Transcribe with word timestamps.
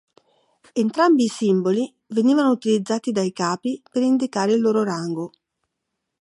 Entrambi 0.73 1.25
i 1.25 1.27
simboli 1.27 1.95
venivano 2.07 2.49
utilizzati 2.49 3.11
dai 3.11 3.31
capi 3.31 3.83
per 3.91 4.01
indicare 4.01 4.53
il 4.53 4.59
loro 4.59 4.83
rango. 4.83 5.31